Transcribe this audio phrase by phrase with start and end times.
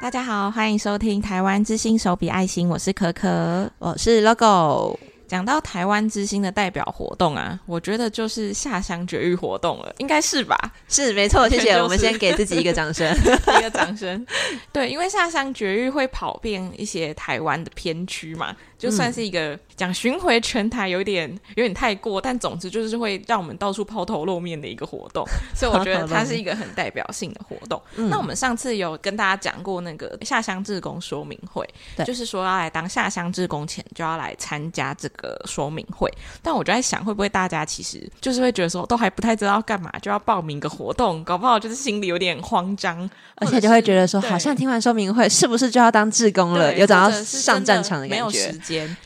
[0.00, 4.98] 大家好，欢迎收听台湾之星手笔爱心，我是可可，我是 Logo。
[5.28, 10.56] 讲到台湾之星的代表活动啊，我觉得就是下乡绝育活动了，应该是吧？
[10.88, 11.72] 是，没错，谢谢。
[11.72, 13.14] 就是、我们先给自己一个掌声，
[13.60, 14.26] 一个掌声。
[14.72, 18.56] 对，因为下乡绝育会跑遍一些台湾的偏区嘛。
[18.80, 25.22] 就算是一个讲巡回全台有点 有点太过，但总之就是会让我们到处抛头露面的一个活动，
[25.54, 27.80] 所以我觉得它是一个很代表性的活动。
[28.08, 31.68] 那我们上次有跟大家讲过那个下乡志工说明会，
[32.06, 36.10] 就是说要来当下乡志工前就要来参加这个说明会。
[36.42, 48.50] 但我就在想，会不会大家其实就是会觉得说，都还不太知道干嘛，就要报名个活动，搞不好就是心里有点慌张，而且就会觉得说，好像听完说明会是不是就要当志工了，有找到上战场的感觉。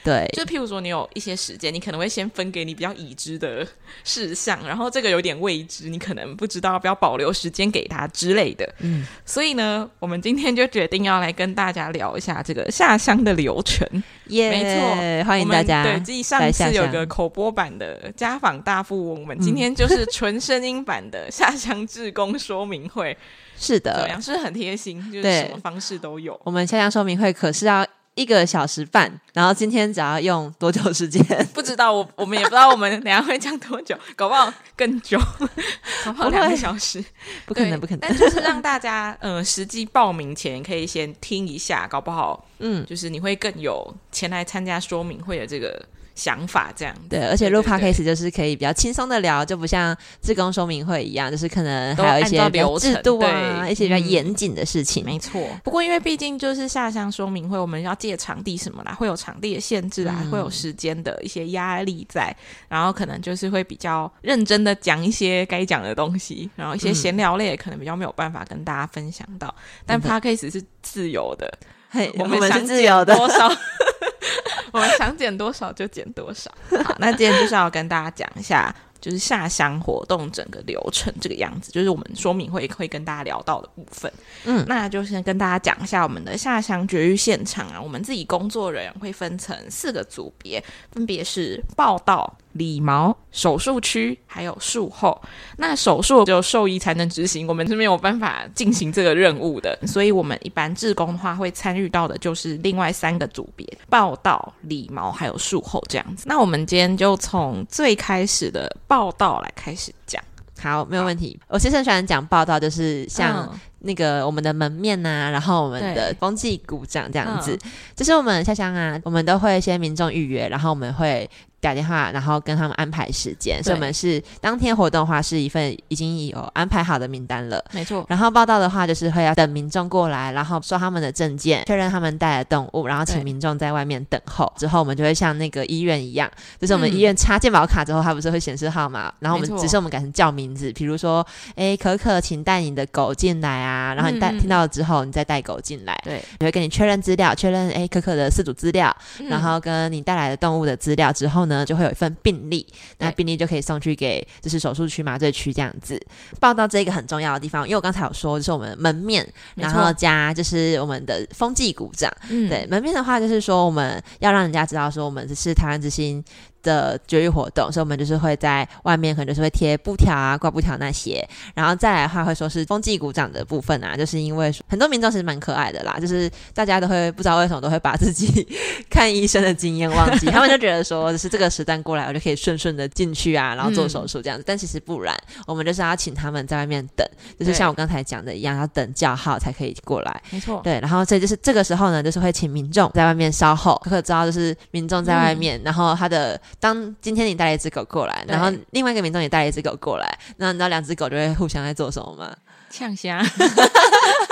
[0.03, 3.67] 对，就譬如说你有一些时间，你可能会先分给你比较已知的
[4.03, 8.75] 事项，然后这个有点未知，你可能不知道要不要保留时间给他之类的。
[8.81, 13.87] 嗯，所以呢，我们今天就决定要来跟大家聊一下这个下乡的流程。
[14.27, 15.83] 耶，没错，欢迎大家。
[15.83, 23.17] 对，继上次有个口播版的家访大富翁，我们今天就是纯声音版的下乡志工说明会。
[23.57, 25.01] 是的，这样是很贴心？
[25.13, 26.39] 就是什么方式都有。
[26.45, 27.87] 我们下乡说明会可是要。
[28.17, 31.23] 一个小时半，然后今天只要用多久时间？
[31.53, 35.19] 不知道，我我们也不知道，我们等下会讲多久，搞不好更久，
[36.07, 37.05] 搞不好两个小时，
[37.45, 38.01] 不可能， 不可能。
[38.01, 45.85] 但就是让大家，呃，实际报名前可以先听一下，搞不好，嗯，就是你会更有前来参加说明会的这个。
[46.17, 55.05] 想法这样对，而且录 podcast 就是可以比较轻松的聊，就不像自工说明会一样，就是可能还有一些流程度啊，一些比较严谨的事情。
[55.05, 62.35] 没错，不过因为毕竟就是下乡说明会，我们要借场地什么啦，会有场地的限制啊，会有时间的一些压力在，
[62.69, 69.55] 然后可能就是会比较认真的讲一些该讲的东西，然后一些闲聊类可能比较没有办法跟大家分享到。
[69.87, 71.51] 但 podcast 是自由的，
[71.89, 73.51] 嘿，我们是自由的多少？
[74.73, 76.51] 我们想减多少就减多少。
[76.85, 84.11] 好，那今天就是要跟大家讲一下，就是下乡活动整个流程这个样子，就是我们说明会会跟大家聊到的部分。
[84.45, 92.35] 嗯，那就先跟大家讲一下我们的下乡绝育现场啊，我们自己工作人员会分成四个组别，分别是报道。
[92.55, 95.21] 理毛、手术区还有术后，
[95.57, 99.77] 那手术只有兽医才能执行，我们是没有办法进行这个任务的。
[99.89, 106.27] 所以，我们一般志工的话会参与到的就是另外三个组别：报道、理毛还有术后这样子。
[106.29, 110.23] 那我们今天就从最开始的报道来开始讲。
[110.63, 111.37] 好，没有问题。
[111.49, 113.53] 我其实很喜欢讲报道，就是像
[113.85, 117.59] 那个我们的门面呐、啊，然后我们的风纪鼓掌这样子。
[117.95, 121.29] 就是我们下乡啊，我们都会先民众预约，然后我们会。
[121.61, 123.59] 打电话，然后跟他们安排时间。
[123.65, 127.65] 所以我们是当天活动的话，是一份已经有安排好的名单了。
[127.73, 128.05] 没错。
[128.07, 134.53] 然后报道的话，就是会要等民众过来，然后收他们的证件，确认他们带来的动物，然后请民众在外面等候。
[134.59, 136.31] 之后我们就会像那个医院一样，
[136.61, 139.11] 就是我们医院插健保卡之后，它不是会显示号码？
[139.21, 143.74] 然后我们只是我们改成叫名字，比如说，哎，可可，请带你的狗进来啊。
[143.95, 145.99] 然后你带听到了之后，你再带狗进来。
[146.05, 146.23] 对。
[146.39, 148.95] 你会跟你确认资料，确认哎可可的饲主资料，
[149.29, 152.67] 然后跟你带来的动物的资料之后呢，就会有一份病历，
[152.99, 156.01] 那病历就可以送去给就是手术区麻醉区这样子。
[156.41, 162.13] 报到这个很重要的地方，因为我刚才有说，就是我们门面，然后加就是我们的风纪股长。
[162.29, 166.23] 嗯，对，门面的话就是说我们要让人家知道说我们只是台湾之星
[166.65, 178.49] 的绝育活动，所以我们就是会在外面，可能就是会贴布条啊、挂布条那些，然后再来的话会说是风纪股掌的部分啊，就是因为很多民众其实蛮可爱的啦，就是大家都会不知道为什么都会把自己
[178.91, 185.15] 看医生的经验忘记，他们就觉得说就是这个时段过来，我就可以顺顺的进去啊，然后做手术这样子，但其实不然，
[185.47, 187.07] 我们就是要请他们在外面等，
[187.39, 190.89] 就是像我刚才讲的一样，要等叫号才可以过来，没错，对，然。
[190.89, 195.75] 后所以就是这个时候呢，就是会请民众在外面稍候，可可知道就是民众在外面，然。
[195.75, 196.41] 后他的。
[196.61, 202.35] 当今天你带了一只狗过来，然后另外一个民众也带了一只狗过来，那你知道两只狗就会互相在做什么吗？
[202.71, 203.23] 呛虾。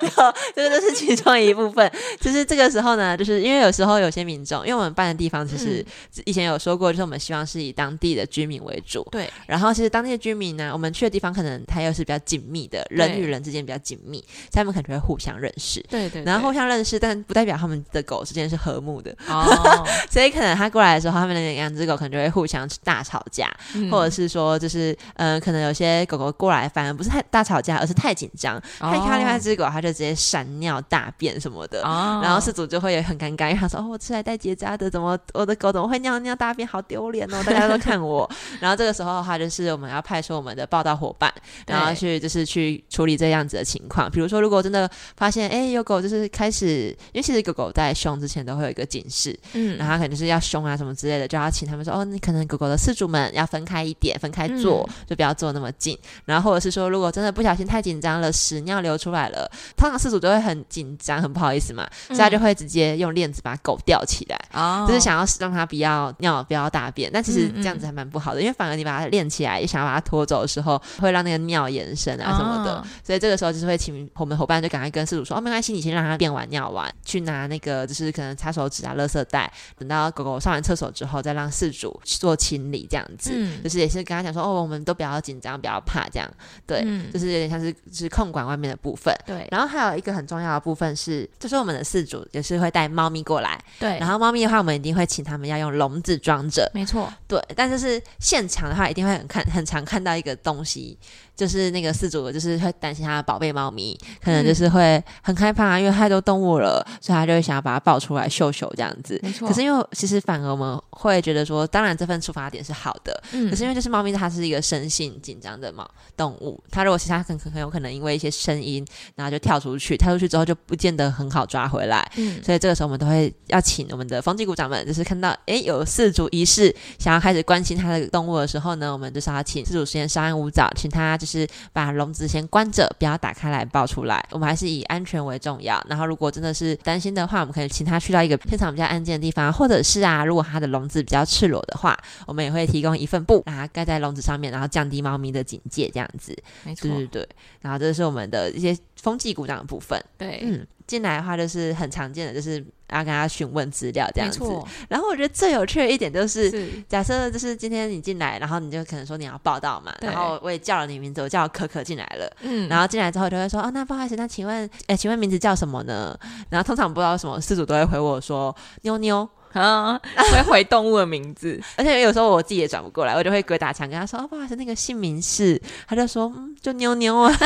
[0.00, 1.90] 然 后这个都是其中一部分，
[2.20, 5.84] 就是这个时候呢，就是因为有时候有些民众，因为我们办的地方其实
[6.24, 9.06] 以前有说过，就是我们希望是以当地的居民为主。
[9.10, 9.30] 对。
[9.46, 15.80] 然后其实当地的居民呢，我们去的地方可能他又是比较紧密的，人与人之间比较紧密，所以他们可能会互相认识。
[15.88, 16.24] 对，对对。
[16.24, 19.14] 然后互相认识，但不代表他们的狗之间是和睦的。
[19.28, 19.86] 哦。
[20.10, 28.60] 所以可能他过来的时候，他们的两只狗可能就会互相大吵架，嗯、或者是说，就是嗯、呃，可能有些狗狗过来反而不是太大吵架，而是太紧张。
[28.78, 29.85] 看到另外一只狗，他就。
[29.86, 37.42] 就直接闪尿大便什么的，哦、然后事主就会很尴尬，因为他说：“哦，我是来带结扎的，怎么我的狗怎么会尿尿大便，好丢脸哦！
[37.44, 38.28] 大家都看我。
[38.60, 41.32] ”然后这个时候的话，就是我们要派出我们的报道伙伴，
[41.66, 44.10] 然后去就是去处理这样子的情况。
[44.10, 67.10] 比如说，如果真的发现哎有狗就是开始，因为其实狗狗在凶之前都会有一个警示，嗯，然后他可能就是要凶啊什么之类的，就要请他们说：“哦，你可能狗狗的饲主们要分开一点，分开坐，嗯、就不要坐那么近。”然后或者是说，如果真的不小心太紧张了，屎尿流出来了，通常饲主都会很紧张，很不好意思嘛，所以他就会直接用链子把狗吊起来，嗯、就是想要让它不要尿、不要大便。
[67.12, 72.76] 但其实这样子还蛮不好的，因为反而你把它链起来，也想要把它拖走的时候，会让那个尿延伸啊什么的。
[72.76, 83.32] 哦、所以这个时候就是会请我们伙伴就赶快跟饲主说：“哦，没关系，你先让它便完尿完，去拿那个就是可能擦手指啊、垃圾袋，等到狗狗上完厕所之后，再让饲主去做清理，这样子。
[83.34, 86.30] 嗯、就是也是跟他讲说：哦，我们都不要紧张，不要怕，这样
[86.66, 89.14] 对，嗯、就是有点像是就是控管外面的部分。
[89.26, 93.62] 对，然后还有一个很重要的部分是，就是我们的饲主也是会带猫咪过来。
[93.78, 96.70] 对，然后猫咪的话，我们一定会请他们要用笼子装着。
[96.74, 100.98] 没错，对，但是是现场的话，一定会很看很常看到一个东西。
[101.36, 109.20] 就是那个饲主，就是会担心他的宝贝猫咪，可能就是会很害怕，因为太多动物了，所以他就会想要把它抱出来秀秀这样子。
[109.22, 109.46] 没错。
[109.46, 113.50] 可是因为其实反而我们会觉得说，当然这份出发点是好的，嗯。
[113.50, 115.86] 可是因为就是猫咪它是一个生性紧张的猫
[116.16, 118.82] 动物，它如果其他很很有可能因为一些声音，
[119.14, 122.10] 然后就跳出去，跳出去之后就不见得很好抓回来。
[122.16, 122.42] 嗯。
[122.42, 131.18] 所以这个时候我们都会要请我们的风纪股长们，就是看到哎有饲主疑似想要开始关心他的动物的时候呢，我们就是要请饲主先稍安勿躁，请他。
[131.26, 134.24] 就是把笼子先关着，不要打开来抱出来。
[134.30, 135.84] 我们还是以安全为重要。
[135.88, 146.36] 然后，如果真的是担心的话，我们可以请他去到一个现场比较安静的地方，或者是啊，如果他的笼子比较赤裸的话，我们也会提供一份布，把它盖在笼子上面，然后降低猫咪的警戒，这样子。
[146.62, 147.28] 没错，对对对。
[147.60, 150.00] 然后，这是我们的一些风纪鼓掌的部分。
[150.16, 150.64] 对，嗯。
[150.86, 154.40] 进来的话，就是很常见的，就是要跟他询问资料这样子。
[154.88, 162.30] 然后我觉得最有趣的一点就是，是假设就是今天你进来，然后你就可能说你要报道嘛，然后我也叫了你名字，我叫可可进来了。
[162.42, 162.68] 嗯。
[162.68, 166.18] 然后进来之后就会说，哦，那不好意思，那请问，哎，请问名字叫什么呢？
[166.50, 169.28] 然后通常不知道什么，失主都会回我说妞妞。
[169.62, 170.00] 啊，
[170.32, 177.32] 会回动物的名字， 而且有时候我自己也转不过来，我就会鬼打墙跟他说：“哦，不好意思，那个姓名是。”他就说：“嗯，就妞妞啊。”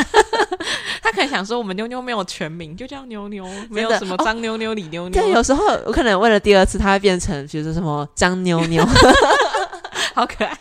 [1.03, 5.23] 他可能想说我们妞妞没有全名，就叫妞妞， 没有什么张妞妞、李妞妞。
[5.23, 8.85] 对，有时候我可能问了第二次，他会变成比如说什么张妞妞，
[10.15, 10.57] 好可爱。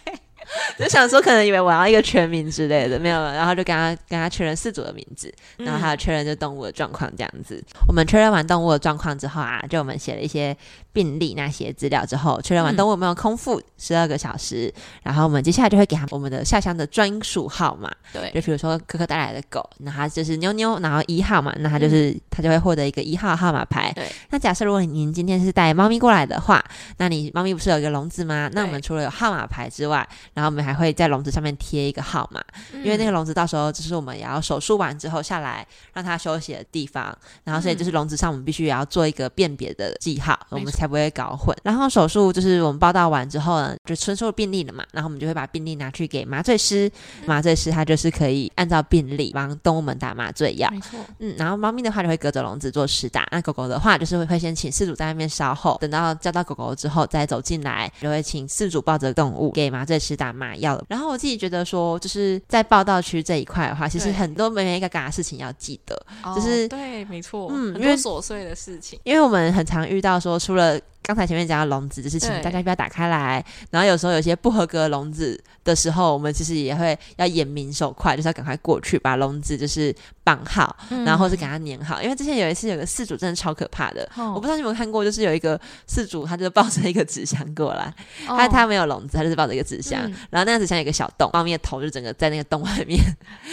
[0.77, 7.55] 就想说，可能以为我要一个全名之类的，没有了，然后就跟他跟他确认四组的名字，然后还有确认这动物的状况这样子。
[7.55, 10.55] 嗯、我们确认完动物的状况之后啊，就我们写了一些
[10.93, 17.91] 病历那些资料之后，确认完动物有没有空腹十二个小时，嗯、然后我们接下来就会给他我们的下乡的专属号码。
[18.13, 23.91] 对，就比如说可可带来的狗，那它就是妞妞，然后一号嘛，那它就是它、嗯、就会获得一个一号号码牌。
[23.93, 26.63] 对，那假设如果您今天是带猫咪过来的话，
[26.97, 28.49] 那你猫咪不是有一个笼子吗？
[28.53, 32.39] 那我们除了有号码牌之外，然后我们还还会在笼子上面贴一个号码，
[32.83, 41.55] 因为那个笼子到时候就是我们也要手术完之后下来让它休息的地方，然后所以就是笼子上我们必须也要做一个辨别的记号，我们才不会搞混。
[41.63, 46.91] 然后手术就是我们报道完之后呢，就出出病例了嘛，然后我们就会把病例拿去给麻醉师，
[47.25, 50.69] 麻醉师他就是可以按照病例帮动物们打麻醉药。
[50.69, 60.81] 没错，嗯，然后猫咪的话就会隔着笼子做施打，那狗狗的话就是会会先请饲主在那边稍后，等到叫到狗狗之后再走进来，就会请饲主抱着动物给麻醉师打麻药。
[60.87, 65.95] 然后我自己觉得说，就是在报道区这一块的话，其实很多眉眉角角的事情要记得，
[66.35, 73.43] 就是、哦、对，没错，嗯，很多琐碎的事情，因为我们很常遇到说，除了刚才前面讲的笼子，就是请大家不要打开来。
[73.71, 82.01] 然后有时候有些不合格的笼子的时候，我们其实也会要眼明手快，就是要赶快过去把笼子就是绑好，嗯、然后或是给它粘好。
[82.01, 87.93] 因为之前有一次有个饲主真的超可怕的，哦、我不知道你有没有看过，就是有一个饲主他就抱着一个纸箱过来，
[88.27, 92.99] 哦、他他没有笼子，他就是抱着一个纸箱，嗯、然后那个纸箱有一个小洞，猫咪的头就整个在那个洞外面，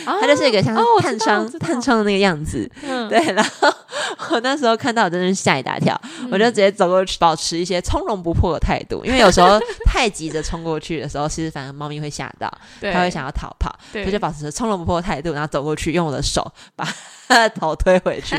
[0.06, 2.70] 哦、它就是一个像探窗、哦、探窗的那个样子。
[2.82, 3.72] 嗯、对，然后
[4.30, 12.50] 我那时候看到我真的是吓一大跳，嗯、我就直接走过去，保持一些从容不迫的态度，因为有时候太急着冲过去的时候，其实反而猫咪会吓到，
[12.80, 16.86] 它会想要逃跑，所以就保持着从容不迫的态度，然后走过去，用我的手把
[17.28, 18.36] 它的 头推回去，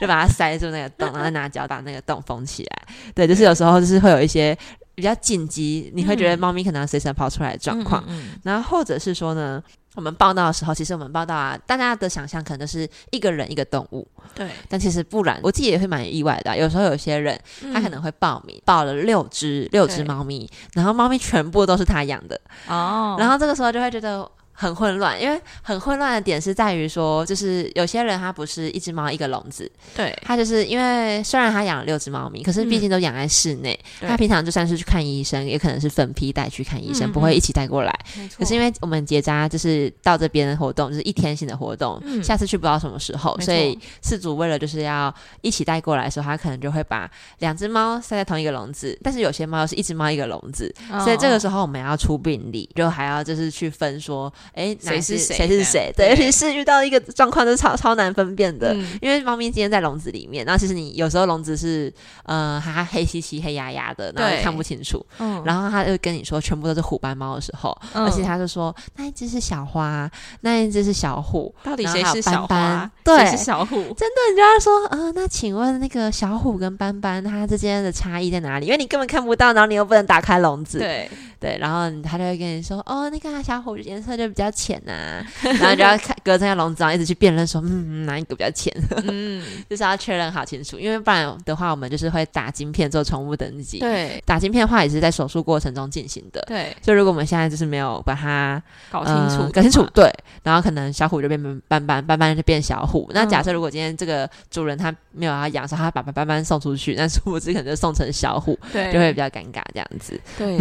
[0.00, 2.82] 就把它塞住那个洞，然后拿脚把那个洞封起来。
[3.14, 4.56] 对，就是有时候就是会有一些
[4.94, 9.62] 比较紧急，你会觉得猫咪可能随时跑出来的状况，嗯嗯嗯，然后或者是说呢。
[9.96, 14.48] 我们报道的时候，其实我们报道啊，大家的想象可能都是一个人一个动物，对。
[14.68, 16.56] 但其实不然，我自己也会蛮意外的啊。
[16.56, 17.38] 有时候有些人
[17.74, 23.16] 他可能会报名报了六只六只猫咪，然后猫咪全部都是他养的哦。
[23.18, 24.28] 然后这个时候就会觉得
[24.60, 38.00] 很混乱，因为很混乱的点是在于说，就是有些人他不是一只猫一个笼子，对，他就是因为虽然他养了六只猫咪，可是毕竟都养在室内，嗯、他平常就算是去看医生，也可能是分批带去看医生，嗯、不会一起带过来。
[38.36, 54.30] 可是因为我们结扎就是到这边的活动，就是一天性的活动，嗯、下次去不知道什么时候，所以饲主为了就是要一起带过来的时候，他可能就会把两只猫塞在同一个笼子，但是有些猫是一只猫一个笼子，哦、所以这个时候我们要出病例，就还要就是去分说。
[54.52, 55.92] 哎，谁是谁是谁？
[55.96, 58.74] 对，尤其是遇到一个状况，是超超难分辨的。
[58.74, 61.92] 嗯、因为猫咪今天在笼子里面，然后其实你有时候笼子是，
[62.24, 65.04] 呃，它黑漆漆、黑压压的，然后看不清楚。
[65.18, 72.90] 嗯、然后他就跟你说全部都是虎斑猫的时候，嗯、而且他就说那一只是小花，那一只是小虎，到底谁是小花？
[73.04, 73.76] 对，谁是小虎？
[73.76, 78.66] 真的，你就要说，呃，那请问那个小虎跟斑斑它之间的差异在哪里？
[78.66, 80.78] 因为你根本看不到，然后你又不能打开笼子。
[80.78, 81.10] 对。
[81.40, 85.26] 对，然后他就会跟你说，哦，那个小虎颜色就比较浅呐、啊，
[85.58, 88.70] 然后就要看隔着那笼子，然后一直去辨认说，嗯，哪一个比较浅？
[89.04, 93.78] 嗯， 就是要确认好清楚，因为不然的话，我们就是会打晶片做宠物登记。
[93.78, 96.44] 对，打晶片的话也是在手术过程中进行的。
[96.46, 103.06] 对，所以如果我们现在就是没有把它搞清楚，呃、搞清楚，对，然后可能小虎就变斑斑，斑斑就变小虎。
[103.08, 110.20] 嗯、那假设如果今天这个主人他没有要养，说他把斑斑送出去，那殊不知可能就送成小虎，对，就会比较尴尬这样子。
[110.36, 110.60] 对。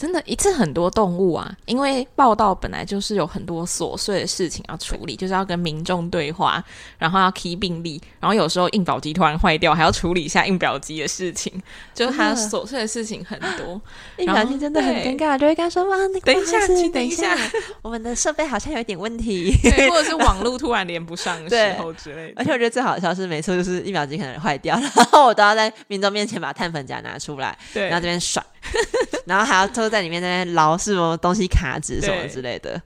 [0.01, 6.63] 真的，一次很多动物啊，因为报道本来就是有很多琐碎的事情要处理，就是要跟民众对话，
[6.97, 11.53] 然后要 key 病例，然后有时候印表机突然坏掉，还要处理一下印表机的事情，
[11.93, 13.79] 就是它琐碎的事情很多。
[14.17, 17.37] 印表机真的很尴尬，就会跟他说：“哇，那等一下，请等一下，
[17.83, 28.43] 我们的设备好像有点问题，对，或者是网络突然连不上的时候 之类的。”而且我觉得最好笑是，每次就是印表机可能坏掉， 然后我都要在民众面前把碳粉夹拿出来，对，然后这边甩。
[29.25, 32.81] 然后还要偷在里面在那捞是什么东西卡纸什么之类的。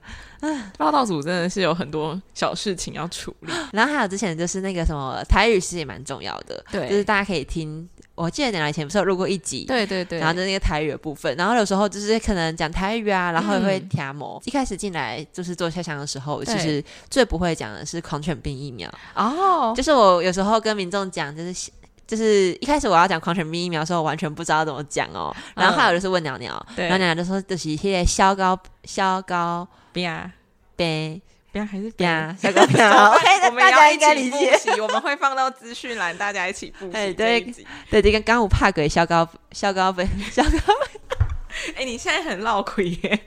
[0.76, 3.52] 报道组真的是有很多小事情要处理。
[3.72, 7.88] 然后还有之前就是那个什么台语其实也蛮重要的，对，就是大家可以听。
[8.14, 14.40] 我记得两年前不是有录过一集，对对对，然后就那个台语的部分，然后有时候就是可能讲台语啊，然后也会听模。
[14.46, 21.70] 一开始进来就是做下乡的时候，其实最不会讲的是狂犬病疫苗哦，就是我有时候跟民众讲就是。
[22.06, 25.34] 就是一开始我要讲狂犬病疫苗的时候，我完全不知道怎么讲哦。
[25.54, 30.30] 然后后来我就是问鸟鸟，然后鸟鸟就说就是一些消高消高病啊
[30.76, 31.20] 病
[31.50, 32.76] 病还是病啊消高病。
[32.84, 34.56] OK，我们大家应该理解。
[34.80, 36.92] 我们会放到资讯栏，大家一起复习。
[36.92, 37.40] 对对
[37.90, 40.50] 对，这个刚我怕鬼消高消高飞消高。
[41.74, 43.25] 哎、欸，你现在很闹亏耶！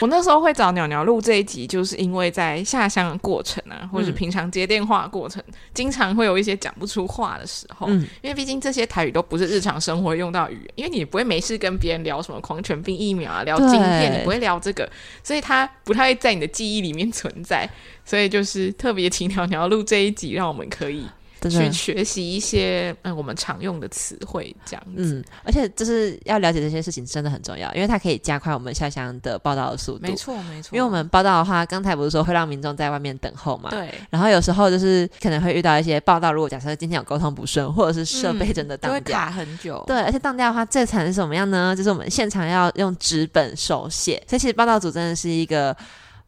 [0.00, 7.86] 我那时候会找鸟鸟录这一集，就是因为在下乡的过程啊，或者是平常接电话的过程，嗯、经常会有一些讲不出话的时候。
[7.88, 14.88] 嗯，因为毕竟这些台语都不是日常生活用到语言，因为你不会没事跟别人聊什么狂犬病疫苗啊，聊晶片，你不会聊这个，
[15.22, 17.68] 所以它不太会在你的记忆里面存在。
[18.04, 21.04] 所以就是特别请鸟鸟录这一集，让我们可以。
[21.50, 30.00] 去学习一些嗯，我们常用的词汇这样子，嗯，而且就是要了解这些事情真的很重要，因为它可以加快我们下乡的报道的速度。
[30.02, 30.70] 没错，没错。
[30.74, 33.68] 因为我们报道的话，刚才不是说会让民众在外面等候嘛？
[33.70, 33.92] 对。
[34.08, 39.84] 然后有时候就是可能会遇到一些报道，如果假设今天有沟通不顺，或者是设备真的当掉，卡很久。
[39.86, 41.74] 对，而且当掉的话，最惨是什么样呢？
[41.76, 45.76] 就是我们现场要用纸本手写，所以其实报道组真的是一个。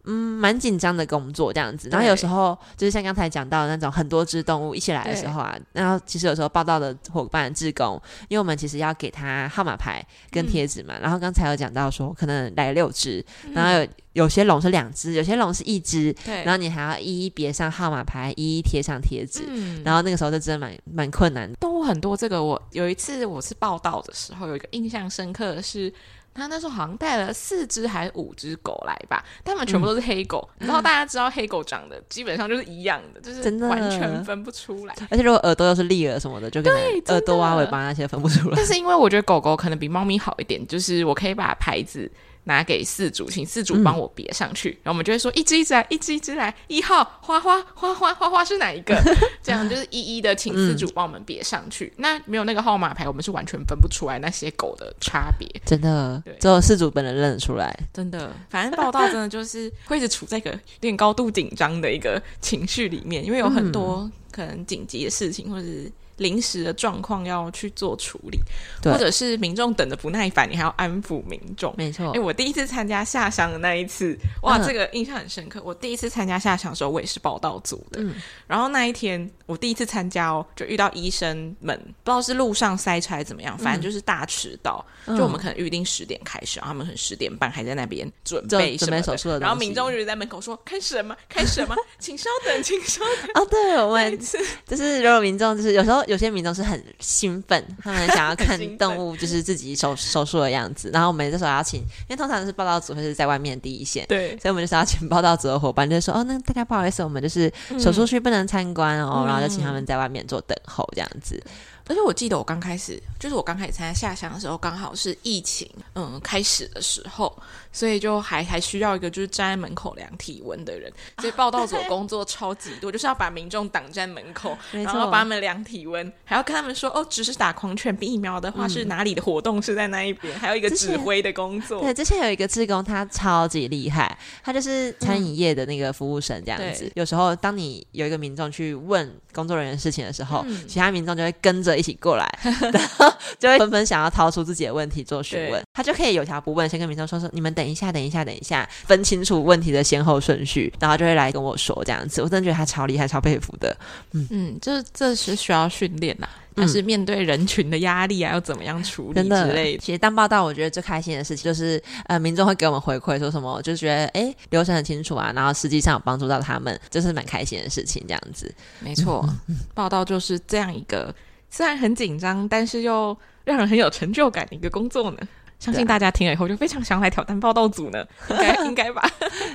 [0.05, 19.43] 嗯，蛮紧张的工作这样子，然后有时候就是像刚才讲到的那种很多只动物一起来的时候啊，然后其实有时候报道的伙伴、志工，因为我们其实要给他号码牌跟贴纸嘛，然后刚才有讲到说可能来六只，然后有有些龙是两只，有些龙是一只，对，然后你还要一一别上号码牌，一一贴上贴纸，
[19.85, 21.55] 然后那个时候就真的蛮蛮困难的。
[21.57, 25.93] 动物很多，这个我有一次我是报道的时候，有一个印象深刻的是。
[26.35, 30.49] 他那时候好像带了四只还是五只狗来吧，他们全部都是黑狗。
[30.59, 34.95] 嗯、然后大家知道黑狗长得基本上就是一样的，就是完全分不出来。
[35.11, 36.73] 而且如果耳朵又是立耳什么的，就跟
[37.09, 38.55] 耳朵啊尾巴那些分不出来。
[38.57, 42.11] 但是因为我觉得狗狗可能比猫咪好一点，就是我可以把牌子。
[42.45, 48.95] 拿给四主，请四主帮我别上去，嗯、然后我们就会说一只一只来，一只一只来，一号花花花花花花是哪一个？
[49.43, 51.87] 这样就是一一的请四主帮我们别上去。
[51.87, 55.47] 嗯、那没有那个号码牌，我们是完全分不出来那些狗的差别。
[55.65, 57.79] 真的，对只有四主本人认得出来。
[57.93, 65.91] 真的，反正报道真的就是会一直处在一个有点高度紧张的一个情绪里面，因为有很多可能紧急的事情，或者是。
[66.21, 68.39] 临时的状况要去做处理，
[68.85, 71.75] 或者是民众等的不耐烦，你还要安抚民众。
[71.79, 72.11] 没错。
[72.11, 75.63] 哎，我第一次参加下乡的那一次，哇，嗯、这个印象很深刻。
[75.65, 78.03] 我第一次参加下乡的时候，我也是报道组的。
[78.03, 78.15] 嗯、
[78.47, 81.75] 然后那一天我第一次参加哦，就遇到医生们，
[82.05, 84.85] 不知道是路上塞车还是怎么样，反正就是大迟到。
[85.07, 91.17] 嗯、就我们可能预定十点开始，然后他们可能十点半还在那边准备什么准备手术的，然后民众就在门口说：“开始了吗？
[91.31, 91.75] 开始了吗？
[91.99, 94.19] 请稍等，请稍等。”哦，对，我们
[94.67, 111.41] 就是如果民众就是有时候有些民众是很兴奋，他们想要看动物就是自己 手手术的样子，然后我们这时候要请，因为通常是报道组会是在外面第一线，对，所以我们就是要请报道组的伙伴，就是说哦，那大家不好意思，我们就是手术区不能参观哦，嗯、然后就请他们在外面做等候这样子。
[111.87, 117.37] 而且我记得我刚开始，就是我刚开始参加下乡的时候，刚好是疫情嗯开始的时候，
[117.73, 120.93] 所以就还还需要一个就是站在门口量体温的人。
[121.19, 131.83] 所以报道组工作超级多， 就是要把民众挡在门口，然后帮他们量体温，还要跟他们说哦，只是打狂犬病疫苗的话是哪里的活动是在那一边，还有一个指挥的工作。
[131.83, 136.89] 对，之前有一个志工，他超级厉害，他就是餐饮业的那个服务生这样子。
[136.95, 141.80] 有时候当你有一个民众去问工作人员事情的时候，其他民众就会跟着。
[141.81, 142.39] 一起过来，
[142.73, 152.23] 然后就会纷纷想要掏出自己的问题做询问，他就可以有条不紊先跟民众说说，你们等一下，等一下，等一下，分清楚问题的先后顺序，然后就会来跟我说这样子。
[152.23, 153.77] 我真的觉得他超厉害，超佩服的。
[154.13, 159.79] 嗯嗯，就是这是需要训练呐，但是面对人群的压力啊，要怎么样处理之类的。
[159.79, 168.05] 其实当报道，我觉得最开心的事情就是，呃，民众会给我们回馈，说什么，就觉得哎，流程很清楚啊，然后实际上有帮助到他们，就是蛮开心的事情。
[168.07, 171.15] 这样子，没错，嗯、报道就是这样一个。
[171.51, 175.19] 虽然很紧张，但是又让人很有成就感的一个工作呢。
[175.59, 179.11] 相信大家听了以后就非常想来挑战报道组呢，应该 应该吧？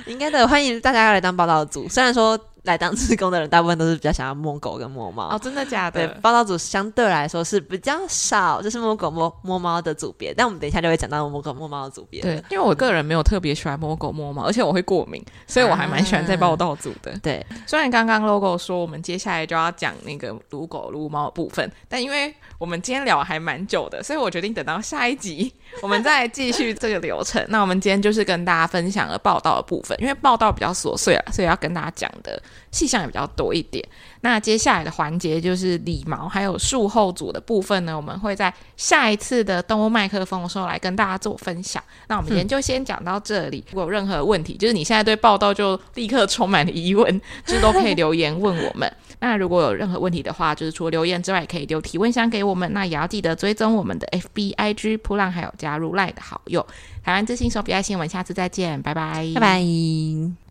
[0.06, 1.88] 应该的，欢迎大家要来当报道组。
[1.88, 2.38] 虽然说。
[2.66, 6.06] 来当志工的人，大部分都是比较想要摸狗跟摸猫哦，真的假的？
[6.06, 10.34] 对，报道组相对来说是比较少，就是摸狗摸摸猫的组别。
[10.34, 12.20] 但我们等一下就会讲到摸狗摸猫的组别。
[12.20, 17.12] 对，因为我个人没有特别喜欢摸狗摸猫，而且我会过敏，所以我还蛮喜欢在报道组的。
[17.12, 27.44] 啊、对，虽然刚刚 logo 说我们接下来就要讲那个撸狗撸猫的部分，但因为我们今天聊还蛮久的，所以我决定等到下一集我们再继续这个流程。
[27.48, 33.86] 那我们今天就是跟大家分享了报道的部分，因为报道比较琐碎了，所以要跟大家讲的细项也比较多一点。
[34.22, 41.82] 那接下来的环节就是理毛还有术后组的部分呢，我们会在下一次的动物麦克风的时候来跟大家做分享。
[42.08, 43.64] 那我们今天就先讲到这里。
[43.70, 48.92] 如果有任何问题，就是你现在对报道就立刻充满了疑问，就都可以留言问我们。
[49.20, 52.70] 那如果有任何问题的话，就是除了留言之外，可以留提问箱给我们。
[52.72, 56.66] 那也要记得追踪我们的 FB、IG、扑浪，还有加入 LINE 的好友。
[57.04, 60.45] 台湾之星手比爱心，我们下次再见，拜拜，拜拜。